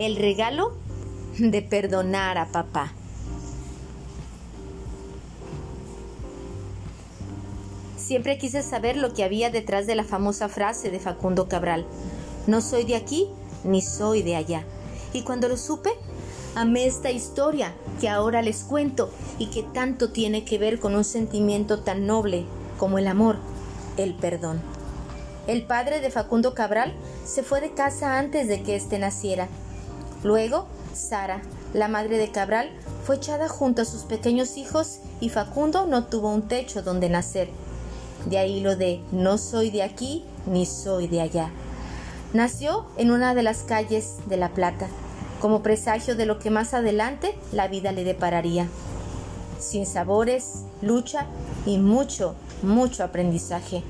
el 0.00 0.16
regalo 0.16 0.72
de 1.38 1.60
perdonar 1.60 2.38
a 2.38 2.46
papá. 2.46 2.94
Siempre 7.98 8.38
quise 8.38 8.62
saber 8.62 8.96
lo 8.96 9.12
que 9.12 9.24
había 9.24 9.50
detrás 9.50 9.86
de 9.86 9.94
la 9.94 10.04
famosa 10.04 10.48
frase 10.48 10.90
de 10.90 10.98
Facundo 10.98 11.48
Cabral. 11.48 11.84
No 12.46 12.62
soy 12.62 12.84
de 12.84 12.96
aquí 12.96 13.28
ni 13.62 13.82
soy 13.82 14.22
de 14.22 14.36
allá. 14.36 14.64
Y 15.12 15.20
cuando 15.20 15.48
lo 15.48 15.58
supe, 15.58 15.90
amé 16.54 16.86
esta 16.86 17.10
historia 17.10 17.74
que 18.00 18.08
ahora 18.08 18.40
les 18.40 18.62
cuento 18.62 19.12
y 19.38 19.48
que 19.48 19.62
tanto 19.62 20.10
tiene 20.12 20.46
que 20.46 20.56
ver 20.56 20.80
con 20.80 20.94
un 20.94 21.04
sentimiento 21.04 21.80
tan 21.80 22.06
noble 22.06 22.46
como 22.78 22.98
el 22.98 23.06
amor, 23.06 23.36
el 23.98 24.14
perdón. 24.14 24.62
El 25.46 25.66
padre 25.66 26.00
de 26.00 26.10
Facundo 26.10 26.54
Cabral 26.54 26.94
se 27.26 27.42
fue 27.42 27.60
de 27.60 27.72
casa 27.74 28.18
antes 28.18 28.48
de 28.48 28.62
que 28.62 28.76
éste 28.76 28.98
naciera. 28.98 29.46
Luego, 30.22 30.66
Sara, 30.92 31.40
la 31.72 31.88
madre 31.88 32.18
de 32.18 32.30
Cabral, 32.30 32.70
fue 33.04 33.16
echada 33.16 33.48
junto 33.48 33.82
a 33.82 33.86
sus 33.86 34.02
pequeños 34.02 34.56
hijos 34.56 35.00
y 35.20 35.30
Facundo 35.30 35.86
no 35.86 36.04
tuvo 36.04 36.30
un 36.30 36.48
techo 36.48 36.82
donde 36.82 37.08
nacer. 37.08 37.48
De 38.26 38.38
ahí 38.38 38.60
lo 38.60 38.76
de 38.76 39.00
no 39.12 39.38
soy 39.38 39.70
de 39.70 39.82
aquí 39.82 40.24
ni 40.46 40.66
soy 40.66 41.08
de 41.08 41.22
allá. 41.22 41.50
Nació 42.32 42.86
en 42.96 43.10
una 43.10 43.34
de 43.34 43.42
las 43.42 43.62
calles 43.62 44.16
de 44.26 44.36
La 44.36 44.50
Plata, 44.50 44.88
como 45.40 45.62
presagio 45.62 46.14
de 46.14 46.26
lo 46.26 46.38
que 46.38 46.50
más 46.50 46.74
adelante 46.74 47.34
la 47.50 47.66
vida 47.66 47.92
le 47.92 48.04
depararía. 48.04 48.68
Sin 49.58 49.86
sabores, 49.86 50.64
lucha 50.82 51.26
y 51.66 51.78
mucho, 51.78 52.34
mucho 52.62 53.04
aprendizaje, 53.04 53.82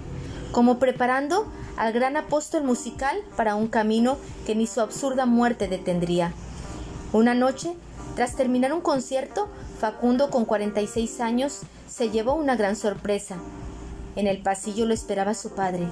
como 0.53 0.78
preparando 0.78 1.47
al 1.81 1.95
gran 1.95 2.19
apóstol 2.19 2.62
musical 2.62 3.17
para 3.39 3.55
un 3.55 3.67
camino 3.67 4.19
que 4.45 4.55
ni 4.55 4.67
su 4.67 4.83
absurda 4.83 5.25
muerte 5.25 5.67
detendría. 5.67 6.34
Una 7.14 7.33
noche, 7.33 7.73
tras 8.17 8.36
terminar 8.36 8.75
un 8.75 8.83
concierto, 8.83 9.48
Facundo, 9.78 10.28
con 10.28 10.45
46 10.45 11.20
años, 11.20 11.61
se 11.89 12.11
llevó 12.11 12.34
una 12.34 12.55
gran 12.55 12.77
sorpresa. 12.77 13.36
En 14.14 14.27
el 14.27 14.42
pasillo 14.42 14.84
lo 14.84 14.92
esperaba 14.92 15.33
su 15.33 15.53
padre. 15.53 15.89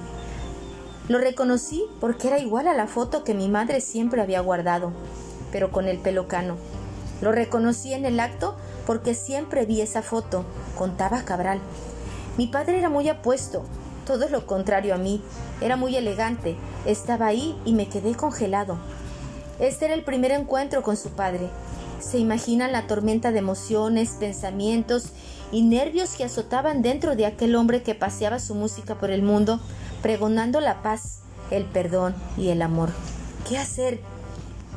Lo 1.07 1.17
reconocí 1.17 1.83
porque 1.99 2.27
era 2.27 2.37
igual 2.37 2.67
a 2.67 2.75
la 2.75 2.85
foto 2.85 3.23
que 3.23 3.33
mi 3.33 3.47
madre 3.47 3.81
siempre 3.81 4.21
había 4.21 4.41
guardado, 4.41 4.91
pero 5.51 5.71
con 5.71 5.87
el 5.87 5.97
pelo 5.97 6.27
cano. 6.27 6.57
Lo 7.19 7.31
reconocí 7.31 7.93
en 7.93 8.05
el 8.05 8.19
acto 8.19 8.55
porque 8.85 9.15
siempre 9.15 9.65
vi 9.65 9.81
esa 9.81 10.03
foto, 10.03 10.45
contaba 10.77 11.23
Cabral. 11.23 11.59
Mi 12.37 12.45
padre 12.45 12.77
era 12.77 12.89
muy 12.89 13.09
apuesto, 13.09 13.65
todo 14.09 14.27
lo 14.27 14.47
contrario 14.47 14.95
a 14.95 14.97
mí, 14.97 15.21
era 15.61 15.75
muy 15.75 15.95
elegante, 15.95 16.55
estaba 16.87 17.27
ahí 17.27 17.55
y 17.63 17.73
me 17.73 17.87
quedé 17.89 18.15
congelado. 18.15 18.79
Este 19.59 19.85
era 19.85 19.93
el 19.93 20.03
primer 20.03 20.31
encuentro 20.31 20.81
con 20.81 20.97
su 20.97 21.11
padre. 21.11 21.47
Se 21.99 22.17
imaginan 22.17 22.71
la 22.71 22.87
tormenta 22.87 23.31
de 23.31 23.37
emociones, 23.37 24.15
pensamientos 24.19 25.09
y 25.51 25.61
nervios 25.61 26.15
que 26.15 26.23
azotaban 26.23 26.81
dentro 26.81 27.15
de 27.15 27.27
aquel 27.27 27.55
hombre 27.55 27.83
que 27.83 27.93
paseaba 27.93 28.39
su 28.39 28.55
música 28.55 28.95
por 28.95 29.11
el 29.11 29.21
mundo, 29.21 29.59
pregonando 30.01 30.59
la 30.59 30.81
paz, 30.81 31.19
el 31.51 31.65
perdón 31.65 32.15
y 32.35 32.49
el 32.49 32.63
amor. 32.63 32.89
¿Qué 33.47 33.59
hacer? 33.59 33.99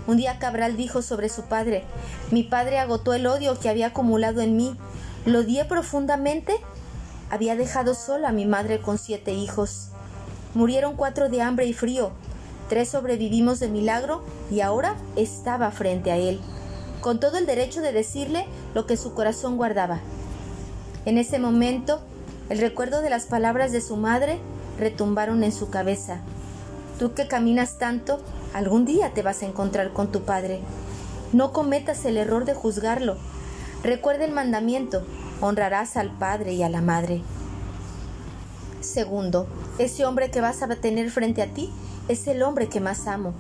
Un 0.06 0.18
día 0.18 0.38
Cabral 0.40 0.76
dijo 0.76 1.00
sobre 1.00 1.30
su 1.30 1.44
padre, 1.44 1.84
mi 2.30 2.42
padre 2.42 2.78
agotó 2.78 3.14
el 3.14 3.26
odio 3.26 3.58
que 3.58 3.70
había 3.70 3.86
acumulado 3.86 4.42
en 4.42 4.58
mí, 4.58 4.76
lo 5.24 5.38
odié 5.38 5.64
profundamente, 5.64 6.52
había 7.32 7.56
dejado 7.56 7.94
sola 7.94 8.28
a 8.28 8.32
mi 8.32 8.44
madre 8.44 8.82
con 8.82 8.98
siete 8.98 9.32
hijos. 9.32 9.88
Murieron 10.52 10.96
cuatro 10.96 11.30
de 11.30 11.40
hambre 11.40 11.64
y 11.64 11.72
frío, 11.72 12.10
tres 12.68 12.90
sobrevivimos 12.90 13.58
de 13.58 13.68
milagro 13.68 14.22
y 14.50 14.60
ahora 14.60 14.96
estaba 15.16 15.70
frente 15.70 16.12
a 16.12 16.18
él, 16.18 16.42
con 17.00 17.20
todo 17.20 17.38
el 17.38 17.46
derecho 17.46 17.80
de 17.80 17.90
decirle 17.90 18.44
lo 18.74 18.86
que 18.86 18.98
su 18.98 19.14
corazón 19.14 19.56
guardaba. 19.56 20.00
En 21.06 21.16
ese 21.16 21.38
momento, 21.38 22.02
el 22.50 22.58
recuerdo 22.58 23.00
de 23.00 23.08
las 23.08 23.24
palabras 23.24 23.72
de 23.72 23.80
su 23.80 23.96
madre 23.96 24.38
retumbaron 24.78 25.42
en 25.42 25.52
su 25.52 25.70
cabeza. 25.70 26.20
Tú 26.98 27.14
que 27.14 27.28
caminas 27.28 27.78
tanto, 27.78 28.20
algún 28.52 28.84
día 28.84 29.14
te 29.14 29.22
vas 29.22 29.42
a 29.42 29.46
encontrar 29.46 29.94
con 29.94 30.12
tu 30.12 30.20
padre. 30.20 30.60
No 31.32 31.54
cometas 31.54 32.04
el 32.04 32.18
error 32.18 32.44
de 32.44 32.52
juzgarlo. 32.52 33.16
Recuerda 33.82 34.26
el 34.26 34.32
mandamiento, 34.32 35.02
honrarás 35.40 35.96
al 35.96 36.10
padre 36.10 36.52
y 36.52 36.62
a 36.62 36.68
la 36.68 36.80
madre. 36.80 37.22
Segundo, 38.82 39.46
ese 39.78 40.04
hombre 40.04 40.30
que 40.30 40.40
vas 40.40 40.62
a 40.62 40.68
tener 40.76 41.10
frente 41.10 41.40
a 41.40 41.46
ti 41.46 41.70
es 42.08 42.26
el 42.26 42.42
hombre 42.42 42.68
que 42.68 42.80
más 42.80 43.06
amo 43.06 43.32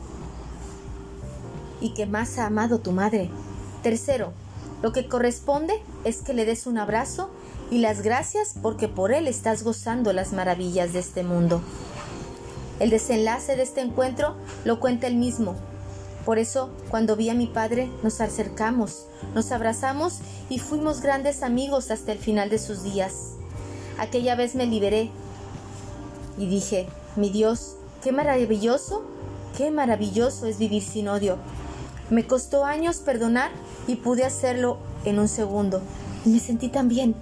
y 1.80 1.94
que 1.94 2.06
más 2.06 2.38
ha 2.38 2.46
amado 2.46 2.78
tu 2.78 2.92
madre. 2.92 3.28
Tercero, 3.82 4.32
lo 4.82 4.92
que 4.92 5.08
corresponde 5.08 5.74
es 6.04 6.22
que 6.22 6.32
le 6.32 6.44
des 6.44 6.66
un 6.68 6.78
abrazo 6.78 7.30
y 7.72 7.78
las 7.78 8.02
gracias 8.02 8.54
porque 8.62 8.86
por 8.86 9.12
él 9.12 9.26
estás 9.26 9.64
gozando 9.64 10.12
las 10.12 10.32
maravillas 10.32 10.92
de 10.92 11.00
este 11.00 11.24
mundo. 11.24 11.60
El 12.78 12.90
desenlace 12.90 13.56
de 13.56 13.62
este 13.62 13.80
encuentro 13.80 14.36
lo 14.64 14.78
cuenta 14.78 15.08
él 15.08 15.16
mismo. 15.16 15.56
Por 16.24 16.38
eso, 16.38 16.70
cuando 16.88 17.16
vi 17.16 17.30
a 17.30 17.34
mi 17.34 17.48
padre, 17.48 17.90
nos 18.04 18.20
acercamos, 18.20 19.06
nos 19.34 19.50
abrazamos 19.50 20.18
y 20.48 20.60
fuimos 20.60 21.00
grandes 21.00 21.42
amigos 21.42 21.90
hasta 21.90 22.12
el 22.12 22.18
final 22.18 22.48
de 22.48 22.60
sus 22.60 22.84
días. 22.84 23.32
Aquella 23.98 24.36
vez 24.36 24.54
me 24.54 24.66
liberé 24.66 25.10
y 26.38 26.46
dije, 26.46 26.86
mi 27.16 27.30
Dios, 27.30 27.76
qué 28.02 28.12
maravilloso, 28.12 29.02
qué 29.56 29.70
maravilloso 29.70 30.46
es 30.46 30.58
vivir 30.58 30.82
sin 30.82 31.08
odio. 31.08 31.36
Me 32.10 32.26
costó 32.26 32.64
años 32.64 32.96
perdonar 32.98 33.50
y 33.86 33.96
pude 33.96 34.24
hacerlo 34.24 34.78
en 35.04 35.18
un 35.18 35.28
segundo. 35.28 35.80
Y 36.24 36.30
me 36.30 36.40
sentí 36.40 36.68
tan 36.68 36.88
bien. 36.88 37.14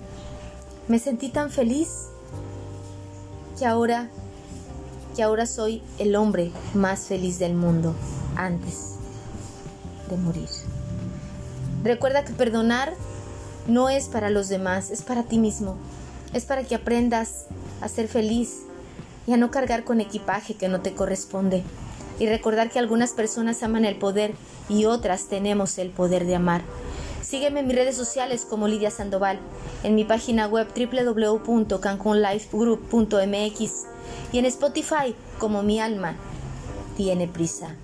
Me 0.88 0.98
sentí 0.98 1.28
tan 1.28 1.50
feliz 1.50 2.08
que 3.58 3.66
ahora 3.66 4.08
que 5.14 5.22
ahora 5.22 5.46
soy 5.46 5.82
el 5.98 6.14
hombre 6.14 6.52
más 6.72 7.00
feliz 7.00 7.38
del 7.38 7.54
mundo 7.54 7.94
antes 8.36 8.94
de 10.08 10.16
morir. 10.16 10.48
Recuerda 11.82 12.24
que 12.24 12.32
perdonar 12.32 12.94
no 13.66 13.88
es 13.88 14.08
para 14.08 14.30
los 14.30 14.48
demás, 14.48 14.90
es 14.90 15.02
para 15.02 15.24
ti 15.24 15.38
mismo. 15.38 15.76
Es 16.32 16.44
para 16.44 16.64
que 16.64 16.74
aprendas 16.74 17.46
a 17.80 17.88
ser 17.88 18.08
feliz 18.08 18.62
y 19.26 19.32
a 19.32 19.36
no 19.36 19.50
cargar 19.50 19.84
con 19.84 20.00
equipaje 20.00 20.54
que 20.54 20.68
no 20.68 20.80
te 20.80 20.94
corresponde. 20.94 21.62
Y 22.18 22.26
recordar 22.26 22.70
que 22.70 22.78
algunas 22.78 23.12
personas 23.12 23.62
aman 23.62 23.84
el 23.84 23.96
poder 23.96 24.32
y 24.68 24.84
otras 24.84 25.26
tenemos 25.26 25.78
el 25.78 25.90
poder 25.90 26.26
de 26.26 26.36
amar. 26.36 26.62
Sígueme 27.22 27.60
en 27.60 27.66
mis 27.66 27.76
redes 27.76 27.96
sociales 27.96 28.46
como 28.48 28.66
Lidia 28.66 28.90
Sandoval, 28.90 29.38
en 29.84 29.94
mi 29.94 30.04
página 30.04 30.48
web 30.48 30.66
www.cancunlifegroup.mx 30.74 33.72
y 34.32 34.38
en 34.38 34.46
Spotify 34.46 35.14
como 35.38 35.62
Mi 35.62 35.80
Alma 35.80 36.16
Tiene 36.96 37.28
Prisa. 37.28 37.76